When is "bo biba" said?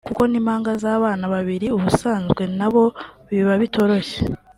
2.73-3.53